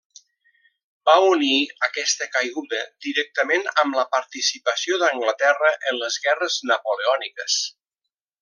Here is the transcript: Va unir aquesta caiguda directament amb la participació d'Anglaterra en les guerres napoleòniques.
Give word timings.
Va 1.09 1.13
unir 1.33 1.57
aquesta 1.87 2.27
caiguda 2.37 2.81
directament 3.07 3.69
amb 3.83 3.99
la 4.01 4.07
participació 4.17 5.01
d'Anglaterra 5.05 5.75
en 5.93 6.03
les 6.05 6.19
guerres 6.29 6.61
napoleòniques. 6.75 7.61